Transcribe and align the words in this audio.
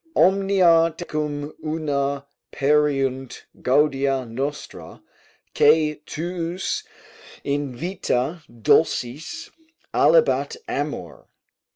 Omnia 0.15 0.95
tecum 0.97 1.53
una 1.63 2.25
perierunt 2.51 3.43
gaudia 3.61 4.25
nostra, 4.27 4.99
Quae 5.55 5.99
tuus 6.07 6.81
in 7.43 7.75
vita 7.75 8.41
dulcis 8.63 9.51
alebat 9.93 10.55
amor. 10.67 11.27